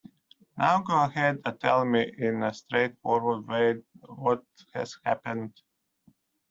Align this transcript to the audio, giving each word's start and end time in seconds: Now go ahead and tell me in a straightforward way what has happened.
Now 0.57 0.81
go 0.81 1.03
ahead 1.03 1.41
and 1.45 1.59
tell 1.59 1.85
me 1.85 2.11
in 2.17 2.41
a 2.41 2.51
straightforward 2.55 3.45
way 3.47 3.83
what 3.99 4.43
has 4.73 4.97
happened. 5.05 5.61